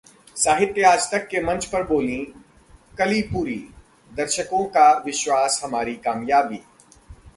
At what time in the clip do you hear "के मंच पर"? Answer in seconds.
1.27-1.83